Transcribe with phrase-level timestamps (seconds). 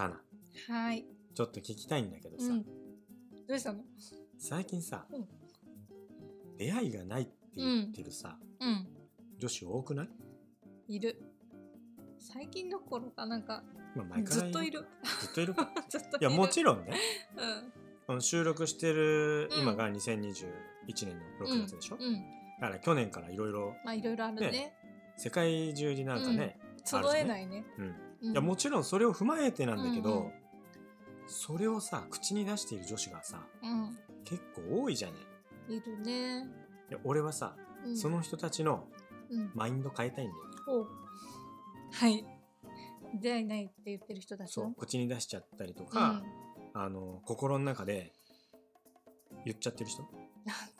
[0.00, 1.04] かなはい。
[1.34, 2.64] ちょっと聞きたいんだけどさ、うん。
[3.46, 3.80] どうしたの？
[4.38, 5.24] 最近さ、うん
[6.58, 8.86] 出会いがないって言ってるさ、うん。
[9.38, 10.08] 女子多くない、
[10.88, 11.22] いる。
[12.18, 13.62] 最近どころかなんか
[13.96, 14.86] まあ、前からずっといる。
[15.20, 16.84] ずっといるか ずっといやもちろん。
[16.84, 16.92] ね
[17.36, 17.72] うん。
[18.06, 20.34] この収録してるうん今が2021
[21.06, 22.14] 年の6月でしょ、うん。
[22.60, 24.74] だから去年からいろいろまあいろいろあるね。
[25.16, 27.64] 世界中になんかね、揃えないね。
[27.78, 30.32] うんうんいやもちろんそれを踏まえてなんだけど、うんうん
[31.32, 33.96] それをさ口に出している女子がさうん。
[34.24, 35.14] 結構多いじゃな
[35.68, 36.40] いいるね。
[36.90, 37.54] いや俺はさ、
[37.86, 38.88] うんその人たちの
[39.30, 39.50] うん。
[39.54, 40.86] マインド変えたいんだよ、お
[41.92, 42.24] はい。
[43.20, 44.64] 出会いないって言ってる人たちの？
[44.64, 45.88] そう口に出しちゃったりとうん。
[45.88, 46.24] か、なん
[46.74, 48.12] あの心の中で
[49.44, 50.02] 言っちゃってる人？
[50.02, 50.10] か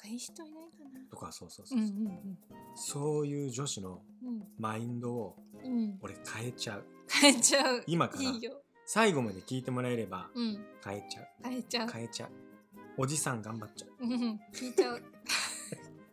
[0.08, 1.00] いい人いないかな。
[1.10, 2.38] とかそうそうそうう、んうん
[2.74, 4.42] そういう女子のうん。
[4.58, 5.49] マインドをうん。
[5.64, 5.98] うん。
[6.02, 7.82] 俺変えちゃう変えちゃう。
[7.86, 8.60] 今からいいよ。
[8.86, 10.64] 最後まで聞いてもらえればうん。
[10.84, 11.88] 変えちゃう変えちゃう。
[11.88, 12.30] 変えちゃう
[12.96, 14.40] おじさん頑張っちゃううん。
[14.52, 15.02] 聞いちゃう。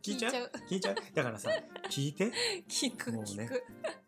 [0.03, 0.51] 聞いちゃう？
[0.69, 1.49] 聞いちゃうだからさ
[1.89, 2.31] 聞いて
[2.69, 3.63] 聞くもうね聞く。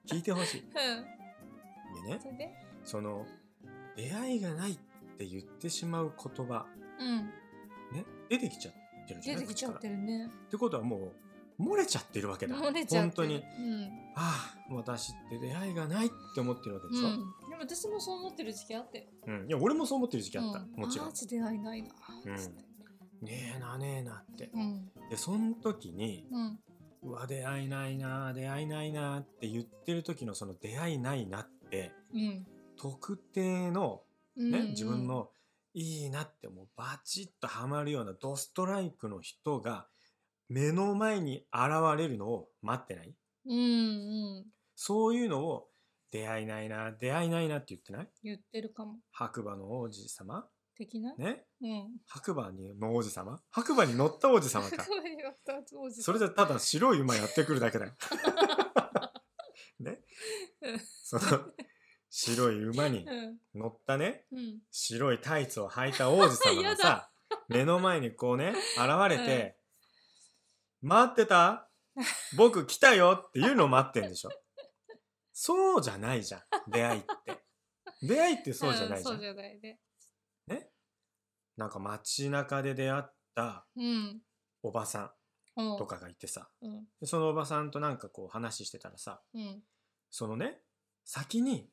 [0.08, 2.20] 聞いてほしいうん。
[2.22, 3.26] でねその
[3.98, 4.78] 出会いがないっ
[5.18, 6.66] て言ってしまう言葉
[7.00, 7.18] うん。
[7.92, 8.06] ね？
[8.30, 8.74] 出てきちゃっ
[9.08, 9.42] てるじゃない？
[9.42, 10.28] 出てきちゃってるね。
[10.28, 11.12] ってことはもう
[11.60, 13.26] 漏れちゃってるわけだ漏れちゃってる。
[13.26, 13.84] 本当にうん。
[14.16, 17.18] ああ私って出会いがないって思ってるわけでしょ、うん。
[17.50, 19.06] でも私もそう思ってる時期あったよ。
[19.28, 21.90] うんいや俺もそう思ってる時期あった、うんもちろんマジ出会いないな。
[22.26, 22.36] うん
[23.22, 24.90] ねえなねえなってうん。
[25.10, 26.60] でその時にうん。
[27.02, 32.48] うわ出会いないな出会いないなって言ってる時のその出会いないなってうん。
[32.78, 34.02] 特定の
[34.38, 35.06] うんね、自分。
[35.08, 35.30] の
[35.74, 39.88] いいなってもうバチッとハマるようなドストライクの人が
[40.50, 43.14] 目の前に現れるのを待ってない？
[43.46, 44.46] うんうん。
[44.76, 45.68] そういうのを
[46.12, 48.10] 出会いないな出会いないなって言ってない？
[48.24, 48.98] 言ってるかも。
[49.12, 50.48] 白馬の王子様？
[50.76, 51.14] 的な？
[51.18, 51.46] ね？
[51.62, 51.90] うん。
[52.08, 53.40] 白馬にの王子様？
[53.52, 54.84] 白馬に乗った王子様か
[56.02, 57.94] それじゃただ白い馬やってくるだけだよ
[59.80, 60.00] ね？
[60.62, 61.22] うんその
[62.12, 63.38] 白い馬にうん。
[63.56, 64.60] 乗ったねうん。
[64.72, 67.12] 白いタイツを履いた王子様が やさ
[67.48, 69.58] 目の前にこうね現れて
[70.82, 71.70] 「待ってた？
[72.38, 74.30] 僕来たよ」っていうのを待ってんでしょ
[75.34, 76.42] そうじゃないじゃん
[76.72, 77.44] 出会いって
[78.02, 79.80] 出会いってそうじゃないじゃうんんそうじゃないね。
[80.48, 80.70] ね？
[81.58, 83.04] なんか街中で出会っ
[83.36, 84.22] たうん。
[84.64, 85.14] おばさ
[85.58, 85.86] うんんと。
[85.86, 86.86] かがいてさうん。
[87.02, 89.64] でそのおばさんとなんかこう話してたらさうん。
[90.10, 90.62] そのね
[91.04, 91.70] 先に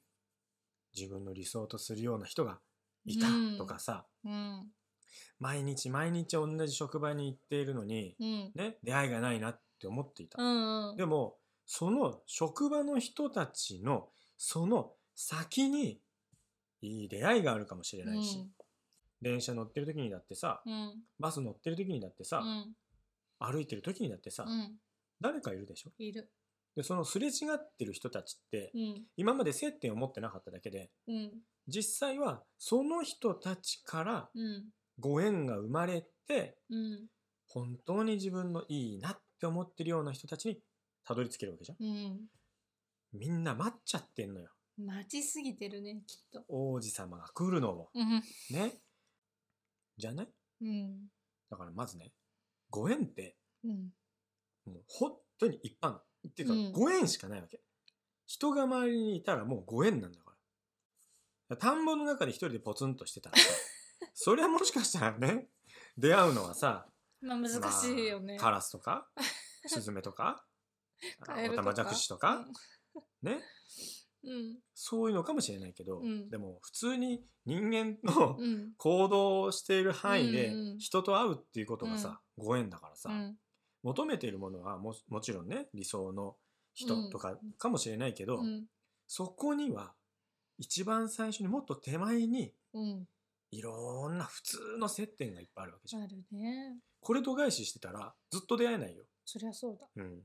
[0.96, 2.60] 自分の理想とするような人が
[3.04, 4.72] いたうんとかさ、うん。
[5.38, 8.52] 毎日毎日同じ職場に行っているのに、うん。
[8.54, 10.90] ね、出会いがないなって思っていた、うん。
[10.90, 10.96] うん。
[10.96, 11.36] でも
[11.66, 16.00] その職場の人たちのその先に
[16.82, 18.46] いい出会いがあるかもしれないし、
[19.20, 20.94] 電車乗ってる時にだってさうん。
[21.18, 22.74] バス乗ってる時にだってさ、うん。
[23.38, 24.76] 歩いてる時にだってさ、うん。
[25.20, 25.90] 誰かいるでしょ？
[25.98, 26.30] いる。
[26.74, 29.02] でそのすれ違ってる人たちって、うん。
[29.16, 31.32] 今まで接点を持ってなかっただけでうん。
[31.66, 34.64] 実際はその人たちからうん。
[34.98, 37.06] ご縁が生まれてうん。
[37.48, 40.58] 本当に自分のいいなって思ってるような人たちに
[41.04, 42.20] たどり着けるわけじゃんうん。
[43.12, 44.48] みんな待っちゃってんのよ
[44.78, 46.44] 待ちすぎてるね、きっと。
[46.48, 48.22] 王子様が来るのをうん。
[48.50, 48.74] ね
[49.96, 50.28] じゃない？
[50.60, 51.06] うん。
[51.50, 52.12] だだからまずね
[52.70, 53.92] ご縁ってうん。
[54.66, 57.60] もう本当に一般っていうか、うんご縁しかないわけ
[58.26, 60.32] 人が周りにいたらもうご縁なんだか
[61.48, 63.44] ら田んぼの中で一人でポツンとしてたらさ
[64.14, 65.48] それはもしかしたらね
[65.96, 66.86] 出会うのはさ
[67.20, 68.34] まあ難しいよね。
[68.34, 69.08] まあカラスとか
[69.66, 70.44] スズメとか
[71.20, 72.46] カエルとかオタマジャクシとか、
[73.22, 73.40] ね
[74.24, 74.58] うん。
[74.74, 78.72] そういうのかもしれないけど、うんでも普通に人間のうん。
[78.76, 83.38] 行動している範囲でうんうん人と会うっていうことがさ、ご縁だからさ、うん。
[83.82, 86.36] 求めているものはももちろんね理想の
[86.74, 88.66] 人とかかもしれないけど、うん。
[89.06, 89.94] そこには
[90.58, 93.08] 一番最初にもっと手前にうん。
[93.50, 96.02] いろんな普通の接点がいっぱいあるわけじゃん。
[96.02, 96.76] あるね。
[97.00, 99.04] これ度外視してたらずっと出会えないよ。
[99.24, 99.86] そりゃそうだ。
[99.96, 100.20] うん、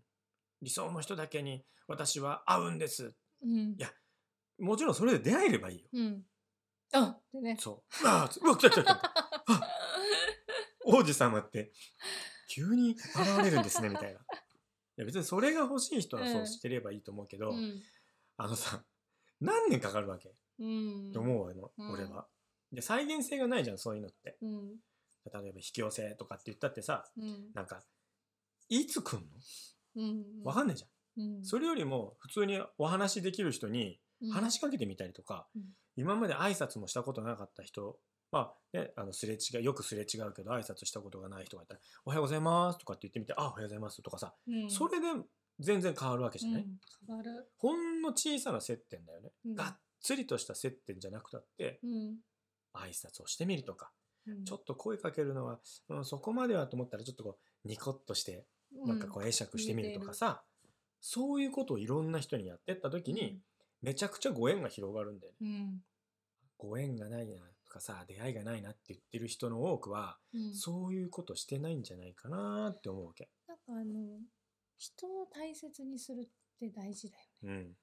[0.62, 3.14] 理想の人だけに私は会うんです。
[3.44, 3.76] うん。
[3.78, 3.90] や
[4.60, 5.90] もちろんそれで出会えればいいよ。
[5.94, 6.24] うん。
[6.94, 7.58] あでね。
[7.60, 8.08] そう。
[8.08, 8.92] ああ、うわ、来た来た来た。
[8.94, 9.62] あ
[10.86, 11.72] 王子様って
[12.50, 14.20] 急に現れるんですねみたいな。
[14.20, 14.24] い
[14.98, 17.82] や別にそれが欲しい人はそうしてればいいと思うけど、うん。
[18.38, 18.84] あのさ
[19.40, 20.30] 何年かかるわけ？
[20.30, 21.12] っうん。
[21.12, 22.28] て思うの、うん俺は。
[22.72, 24.38] で再現性がないじゃんそういうのって。
[24.42, 24.70] うん。
[25.32, 27.52] 例えば引き寄せとかって言ったってさうん。
[27.54, 27.82] なんか
[28.70, 29.26] いつ来ん
[29.96, 30.40] うん。
[30.40, 31.24] のわかんないじゃん。
[31.24, 31.46] うん。
[31.46, 35.64] それよりも普通にお話しできる人にうん話しかけてみたりとか、うん
[35.98, 38.00] 今まで挨拶もしたことなかった人
[38.32, 45.08] まあね、あのすれ違いよくすれ違うけど挨拶したことがない人がいたら「おはようございます」とかって言ってみて「あおはようございます」とかさ、うんそれで
[45.60, 47.52] 全然変わるわけじゃない、うん変わる。
[47.58, 52.18] ほんの小さな接点だよね、うんがっつりとした接点じゃなくたってうん。
[52.74, 53.92] 挨拶をしてみるとか、
[54.28, 55.60] うんちょっと声かけるのは、
[55.90, 58.46] うん、そこまではと思ったらちょっとこうニコッとして
[58.86, 60.44] なんかこう会釈してみるとかさ、
[61.00, 63.40] そういうことをいろんな人にやってった時に、
[63.82, 65.38] めちゃくちゃご縁が広がるんだよね。
[65.42, 65.80] うん。
[66.58, 67.34] ご縁がないな
[67.66, 70.54] とかさ出会いがないなって言ってる人の多くは、うん。
[70.54, 73.30] そういうことしてないんじゃないかなって思うわけ。
[73.48, 74.20] なんかあの
[74.78, 76.30] 人を大切にするっ
[76.60, 77.76] て大事だようんね。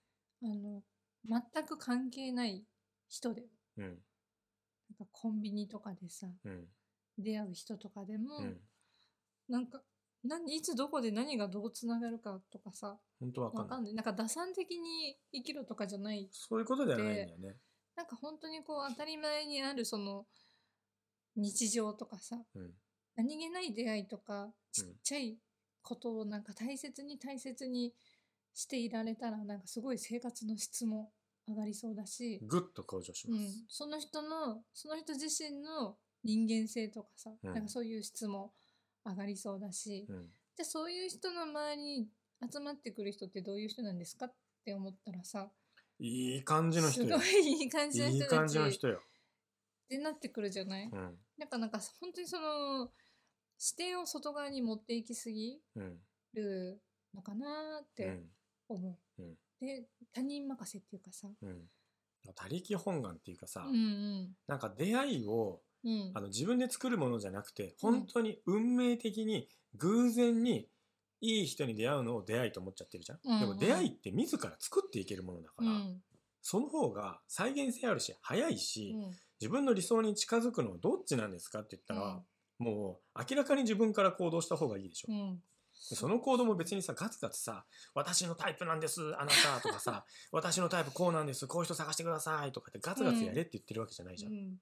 [0.45, 0.83] あの
[1.55, 2.65] 全く関係ない
[3.09, 3.49] 人でも
[3.79, 3.99] うん
[5.07, 6.67] コンビニとかでさうん。
[7.19, 8.57] 出会う人とかでも、うん。
[9.49, 9.83] なんか
[10.25, 13.65] 何いつどこで何がどうつながるかとかさ本当わかんない。
[13.65, 13.95] わかんない。
[13.95, 16.29] なんか打算的に生きろとかじゃない。
[16.33, 17.57] そういうことではないんだよね。
[17.97, 20.27] なんか本当にこう当たり前にあるその
[21.35, 22.71] 日常とかさうん。
[23.17, 25.39] 何気ない出会いとかちっちゃい
[25.83, 27.93] ことをなんか大切に大切に
[28.55, 31.11] していられたらなんかすごい生活の質も
[31.49, 33.35] 上がりそうだし、ぐっと向上しうん。
[33.35, 37.55] ます。、その人のその人自身の人間性とかさ、うん。
[37.55, 38.53] なんかそういう質も
[39.05, 40.27] 上がりそうだし、うん。
[40.57, 42.09] じゃあそういう人の周りに
[42.53, 44.35] 集まってくる人ってどういう人なんですかっ
[44.65, 45.51] て思ったらさ
[45.99, 47.23] いい感じの人すよご。
[47.25, 48.99] いいい感じのいい人たち感じの人よ。
[48.99, 51.19] ってなってくるじゃない、うん。
[51.39, 52.91] なんかなんか本当にその
[53.57, 55.99] 視点を外側に持っていきすぎうん。
[56.35, 56.81] る
[57.15, 58.31] のかなーってうん。
[58.69, 59.23] 思う。
[59.23, 61.29] うんで他人任せっていうかさ。
[61.43, 61.63] うん。
[62.35, 64.37] 他力本願っていうかさ、うんうん。
[64.47, 66.11] なんか出会いをうん。
[66.15, 70.69] あの自分で作るものじゃなくて本当に運命的に偶然に
[71.21, 73.41] いい人に出会うのを出会いと思っちゃってるじゃん、うんうん。
[73.41, 76.03] でも出会いって自ら作っていけるものだから、うん。
[76.43, 79.11] その方が再現性あるし早いし、うん。
[79.41, 82.21] 自分の理想に近づくのはどっちなんですかって言ったら、
[82.59, 85.35] もう明らかに自分から行動した方がいいでしょ、うん。
[85.37, 85.41] で
[85.81, 87.65] その行動も別にさガツガツさ
[87.95, 94.61] 「私のタイプなんですあなた」とかさ 「私のタイプこうなんですこういう人探してください」とかってガツガツやれって言ってるわけじゃないじゃん、うん。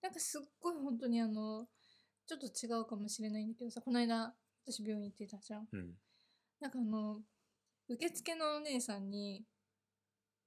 [0.00, 1.68] なんかすっごい本当にあの
[2.26, 4.34] ちょっと違うかもしれないんだけどさこの間
[4.64, 5.68] 私病院行ってたじゃん。
[5.70, 5.94] うん。
[6.60, 7.20] なんかあの
[7.88, 9.44] 受付のお姉さんに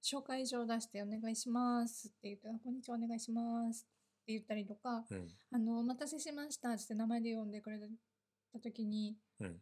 [0.02, 3.86] 紹介状を出して「お願いします」って言ってあ「こんにちはお願いします」
[4.22, 7.78] って言ったりとかうん「あのお待たせしました」って名前で呼んでくれ
[8.56, 9.60] た時にうん。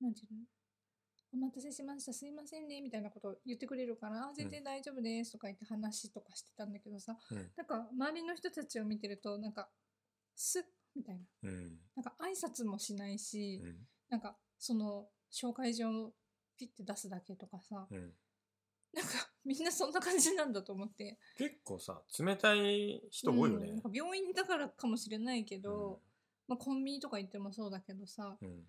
[0.00, 0.40] なんていうの
[1.32, 7.50] お待たせしましたすいませんねみたいなことを言ってくれるから、あ全然大丈夫ですとか言って話とかしてたんだけどさうん。
[7.56, 9.68] なんか周りの人たちを見てるとなんか
[10.34, 10.62] スッ
[10.94, 11.50] みたいな。
[11.50, 11.78] うん。
[11.94, 13.76] なんか挨拶もしないし、うん。
[14.08, 16.12] なんかその紹介状を
[16.56, 18.12] ピッて出すだけとかさ、うん。
[18.94, 21.18] なんかみんなそんな感じなんだと思って。
[21.36, 23.68] 結構さ冷たい人多いよね。
[23.68, 26.00] うんなんか、病院だからかもしれないけど、
[26.48, 28.48] まあ、コンビニとか行ってもそうだけどさうん。
[28.48, 28.64] うん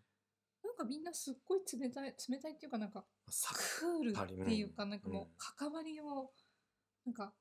[0.63, 6.31] なんかみんなすっごい冷たい冷たいっていうかなんかさクールっていうかうんなんかもう関わりを
[7.05, 7.33] なんか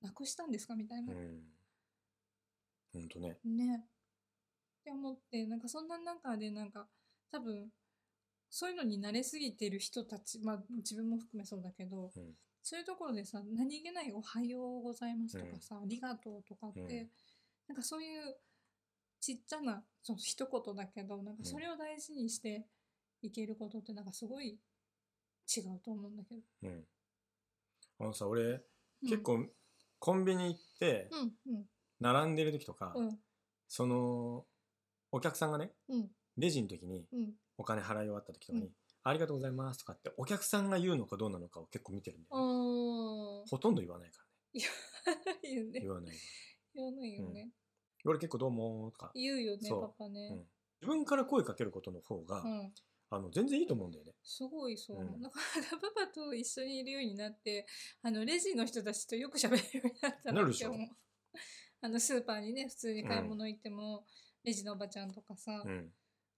[0.00, 1.42] なくしたんですかみたいな、うん。
[2.92, 3.38] ほんとね。
[3.44, 3.84] ね。
[3.84, 6.88] って思ってなんかそんな中でなんか
[7.30, 7.70] 多分
[8.50, 12.34] そういうのに慣れすぎてる人たちまあ自分も含めそうだけど、うん。
[12.62, 17.10] そういうところでさ何気ない「おはようございます」とかさ「ありがとう」とかって、うん。
[17.68, 18.36] なんかそういう
[19.22, 22.66] ちっちゃなその一言だけどなんかそれを大事にして
[23.22, 24.58] いけることってなんかすごい
[25.56, 26.40] 違うと思うんだけど。
[26.64, 26.84] うん。
[28.00, 29.08] あのさ俺うん。
[29.08, 29.46] 結構
[30.00, 31.08] コンビニ行って
[32.00, 33.18] 並んでる時とか、うん。
[33.68, 34.44] その
[35.12, 36.08] お客さんがねうん。
[36.36, 37.32] レジの時にうん。
[37.58, 38.72] お金払い終わった時とかに「うん。
[39.04, 43.48] ありがとうございます」とかってお客さんが言うのかどうなのかを結構見てるんだあよ、ね、ー。
[43.48, 44.66] ほとんど言わないからね。
[45.44, 45.80] 言うね。
[45.80, 46.16] 言わない。
[46.74, 47.52] 言わないよね、
[48.04, 49.12] 俺結構どうもとか。
[49.14, 49.82] 言うよねそう。
[49.82, 50.38] パパね、うん。
[50.80, 52.72] 自分から声かけることの方が、うん。
[53.10, 54.12] あの全然いいと思うんだよね。
[54.24, 55.20] すごいそう、うん。
[55.20, 55.38] だか
[55.70, 57.66] らパパと一緒にいるようになって
[58.02, 60.72] あのレジの人たちとよく喋るようになったなるでしょ。
[61.82, 64.06] あのスーパーにね普通に買い物行っても、
[64.44, 65.92] レジのおばちゃんとかさ、うん。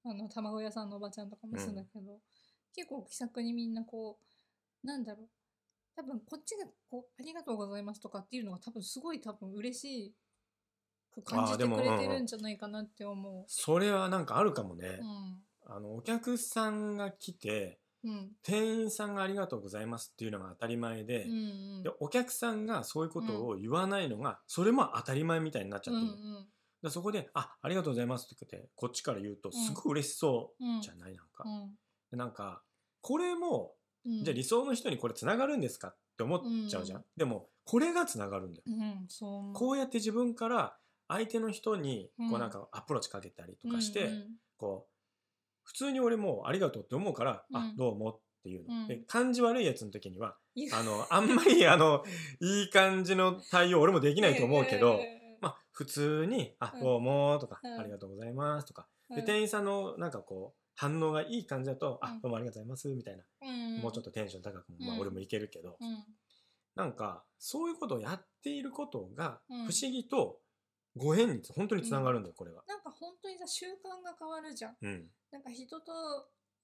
[0.05, 2.21] あの卵屋さんのおばちゃんとかもそうだけど、
[2.75, 4.19] 結構気さくにみんなこ
[4.83, 5.29] うなんだろう。
[5.97, 10.24] 多分こっちがこう「ありがとうございます」とかっていうのが多分すごい多分嬉しく
[11.23, 15.01] 感じてあーでもくれてうんうんるんじゃないかなって思それはなんかあるかもね、
[15.69, 15.73] う。
[15.73, 18.11] あのお客さんが来てうん。
[18.11, 21.83] うん店員さんがありがとうございますっていうのが当たり前で,、うんうん。
[21.83, 26.47] でお客さんがそういうことを言わないのが、それも当たり前みたいになっちゃってる、うん
[26.83, 31.15] でそこで「あありがとうございます」って言ってこっちから言うとすごい嬉しそうんうじゃない？
[31.17, 31.71] なんか、うん。
[32.11, 32.63] でなんか
[33.01, 34.23] これもうん。
[34.23, 37.05] じゃあ理想の人にこれつながるんですかっって思っちゃうじゃん、うん。
[37.17, 38.67] でもこれがつながるんだよ。
[39.55, 40.77] こうやって自分から
[41.09, 44.11] 相手の人にこうなんかアプローチかけたりとかして、
[44.57, 44.95] こう
[45.65, 47.77] 普通に俺もありがとうって思うから、あうん。
[47.77, 48.89] どうもっていうの、うん。
[48.89, 50.37] で感じ悪いやつの時には
[50.73, 52.05] あのあんまりあの
[52.41, 55.01] いい感じの対応俺もできないと思うけど、
[55.41, 56.81] まあ普通に「あうん。
[56.81, 57.81] どうも」とか、うん。
[57.81, 59.17] ありがとうございます」とか、うん。
[59.17, 62.21] で店員さんのなんかこう反応がいい感じだと「あうん。
[62.21, 63.47] どうもありがとうございます」みたいな、う
[63.79, 63.81] ん。
[63.81, 65.01] もうちょっとテンション高くも、まあ、うん。
[65.01, 66.05] 俺もいけるけど、うん。
[66.75, 69.61] なんかそういうことをやっていることが不うん。
[69.61, 70.41] 思議と
[70.97, 72.63] ご縁に本当につながるんだよこれは。
[72.69, 74.77] なんか本当にさ習慣が変わるじゃん。
[74.81, 75.05] うん。
[75.33, 75.93] なんか人と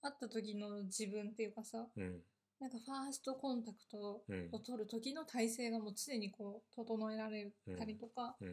[0.03, 2.23] 会った時の自分っていうかさうん。
[2.61, 4.49] なんかファーストコンタクトうん。
[4.53, 8.49] を取る時の体勢がもう常にこう整えられたりとか、うん。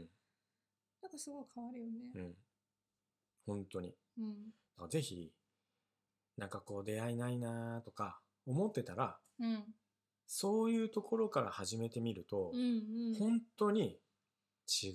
[1.01, 1.91] なんかすごい変わるよね。
[2.15, 2.36] うん。
[3.46, 3.93] 本当に。
[4.17, 4.34] うん。
[4.34, 5.31] だからぜひ
[6.38, 9.63] なんかこう出会いないなとか思ってたらうん。
[10.25, 13.15] そういうところから始めてみるとうんうん。
[13.19, 14.00] 本当に
[14.84, 14.93] 違う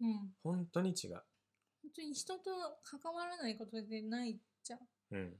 [0.00, 0.34] うん。
[0.42, 1.22] 本本当に違う、
[1.94, 2.50] 当に人と
[2.82, 4.80] 関わらないことでないじゃん。
[5.12, 5.32] うん、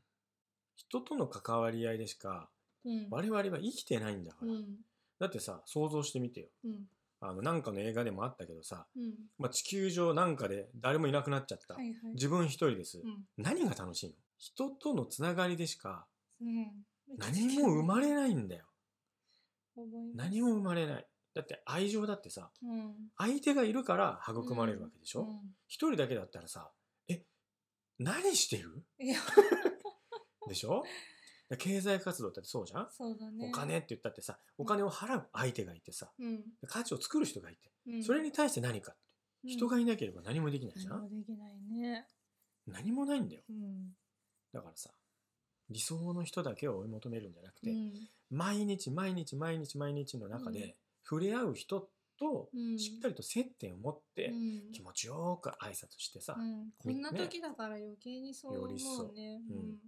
[0.76, 2.48] 人との関わり合いでしか
[2.84, 3.08] うん。
[3.10, 4.76] 我々は生きてないんだから、うん。
[5.18, 6.46] だってさ想像してみてよ。
[6.64, 6.88] うん。
[7.20, 9.14] あのなんかの映画でもあったけどさ、うん。
[9.38, 11.96] まあ、地球上なんかで誰もいなくなっちゃった、はいはい。
[12.14, 13.24] 自分一人です、うん。
[13.38, 14.14] 何が楽しいの？
[14.36, 16.06] 人とのつながりでしか
[16.40, 16.66] うん。
[17.16, 18.64] 何も生まれないんだよ。
[20.14, 22.94] 何も生まれないだって愛情だってさうん。
[23.18, 26.70] 相手がいるから育まれるわけでしょ、うん一人だけだったらさ
[27.08, 27.24] え
[27.98, 28.84] 何してる？
[30.48, 30.84] でしょ？
[31.58, 33.48] 経済活動だってそうじゃん、そうだね。
[33.48, 36.44] お金って言ったってさお金を払う相手がいてさうん。
[36.66, 38.02] 価値を作る人がいて、うん。
[38.04, 39.02] それに対して何かって
[39.48, 42.08] 人がいいなければ何もできないじゃん、何もできないね。
[42.66, 43.42] 何もないんだよ。
[43.48, 43.94] うん。
[44.52, 44.90] だからさ
[45.70, 48.08] 理想の人だけを追い求めるんじゃなくて、うん。
[48.30, 50.52] 毎日毎日毎日毎日の中うん。
[50.54, 50.76] で
[51.08, 52.78] 触れ合う人とうん。
[52.78, 54.72] しっかりと接点を持ってうん。
[54.72, 56.70] 気持ちよく挨拶してさ、うん。
[56.78, 59.40] こんなね時だから余計にそう思うね。
[59.50, 59.52] う。
[59.52, 59.78] ん。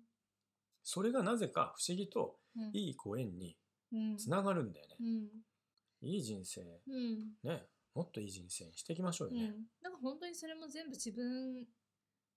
[0.83, 2.71] それがなぜか不思議とうん。
[2.73, 3.57] いいご縁に
[3.93, 4.17] うん。
[4.17, 6.09] つながるんだよね、うん。
[6.09, 7.33] いい人生うん。
[7.43, 9.65] ねもっといい人生にしていきましょうよね、うん。
[9.83, 11.65] なんか本当にそれも全部自分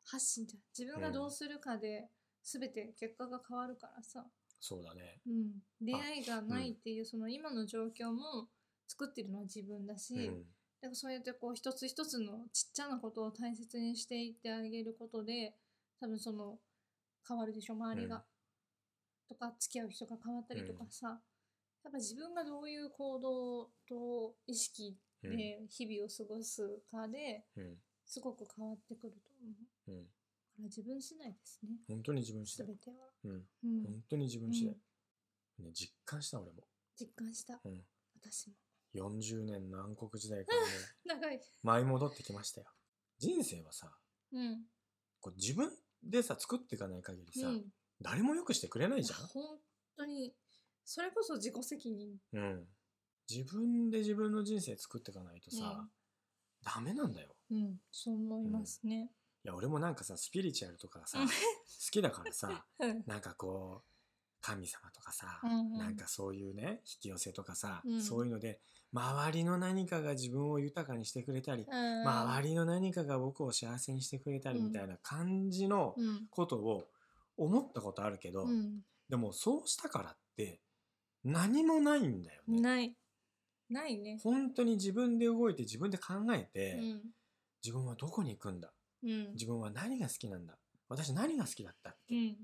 [0.05, 0.62] 発信じゃん。
[0.77, 2.09] 自分がどうするかで
[2.43, 4.25] 全て結果が変わるからさ、
[4.59, 5.21] そうだね。
[5.27, 8.48] うん、出会いがないっていうその今の状況も
[8.89, 10.25] 作ってるのは自分だし、うん。
[10.81, 15.53] だからそうやってこう一つ一つのちっちゃなことを大切にしていってあげることで
[16.00, 16.58] 多分その
[17.27, 18.22] 変わるでしょ周りが、うん。
[19.29, 21.19] とか付き合う人が変わったりとかさ、
[21.84, 25.38] やっぱ自分がどういう行動と意識うん。
[25.38, 27.77] で日々を過ごすかでうん。
[28.10, 29.51] すごく変わってくると思
[29.88, 29.91] う。
[29.91, 30.03] うん。
[30.03, 30.10] だか
[30.60, 31.69] ら自分次第ですね。
[31.88, 32.67] 本当に自分次第。
[32.67, 32.96] すべ、ては。
[33.24, 33.84] うん、うん。
[33.84, 34.74] 本当に自分次第、
[35.65, 36.63] ね、実感した俺も、
[37.00, 37.60] 実感した。
[37.63, 37.86] うん、
[38.19, 38.55] 私も。
[38.96, 40.67] 40年の暗黒時代からね
[41.05, 41.41] 長い。
[41.63, 42.67] 舞い戻ってきましたよ
[43.17, 43.96] 人生はさ
[44.31, 44.65] うん。
[45.19, 45.72] こう自分
[46.03, 47.74] でさ作っていかない限りさ、うん。
[48.01, 49.60] 誰もよくしてくれないじゃん本
[49.98, 50.34] 当に、
[50.86, 52.17] それこそ自己責任。
[52.31, 52.69] うん、
[53.29, 55.89] 自分で自分の人生作っていかないとさ、
[56.62, 57.81] ダメなんだようん。
[57.91, 59.12] そう思いますね。
[59.43, 61.34] いや俺もなんかさスピリチュアルとかさうん好
[61.91, 63.03] きだからさ うん。
[63.05, 63.91] なんかこう
[64.41, 68.60] 神様とかさ、うんうんなんかそういうね引き寄せとかさ、うんそういうので
[68.91, 76.27] 周りの何かが自分を豊かにしてくれたり、うん周りの何かが僕を幸せにしてくれたりみたいな感じのうん。
[76.29, 76.88] ことを
[77.38, 78.81] 思ったことあるけど、うん。
[79.10, 80.60] でもそうしたからって
[81.24, 82.62] 何もないんだよね。
[82.62, 82.96] ない。
[83.69, 84.17] ないね。
[84.24, 87.01] 本当に自分で動いて自分で考えて、うん。
[87.63, 88.72] 自分はどこに行くんだ？
[89.03, 89.34] うん。
[89.34, 90.58] 自分は何が好きなんだ？
[90.88, 92.38] 私何が好きだったっけ、うん。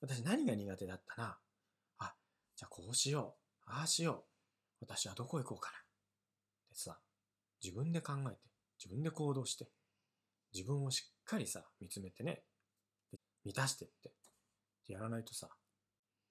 [0.00, 1.38] 私何が苦手だったな。
[1.98, 2.14] あ
[2.56, 3.70] じゃあこうしよう。
[3.70, 4.24] ああしよう。
[4.80, 5.76] 私はどこ行こうかな。
[5.76, 5.80] っ
[6.72, 6.98] てさ
[7.62, 8.38] 自分で考えて
[8.82, 9.68] 自分で行動して
[10.54, 12.42] 自分をしっかりさ見つめてね。
[13.12, 14.12] で満たしてって。
[14.88, 15.48] やらないとさ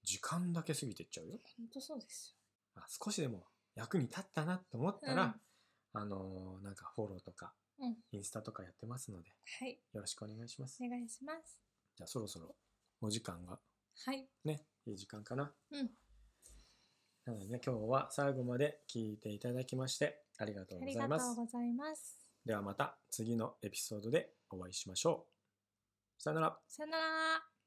[0.03, 1.37] 時間だけ過ぎてっちゃうよ。
[1.57, 2.35] 本当そうです
[2.75, 3.45] あ少しでも
[3.75, 5.35] 役に立ったなと思ったら、
[5.93, 7.87] あのーなんかフォローとかよ。
[7.87, 7.95] うん。
[8.11, 9.79] インスタとかやってますのではい。
[9.93, 10.83] よろしくお願いします。
[10.83, 11.61] お願いします。
[11.95, 12.55] じゃあそろそろ
[13.01, 13.59] お時間が
[14.05, 14.27] はい。
[14.45, 15.51] ね、いい時間かな。
[15.71, 15.89] うん。
[17.25, 21.29] なのでね、今日は最後まで聞いていただきましてありがとうありございます。
[21.29, 22.17] がとうございます。
[22.45, 25.27] ではまた次のエピソードでお会いしましょ
[26.17, 26.21] う。
[26.21, 26.57] さよなら。
[26.67, 27.58] さよなら。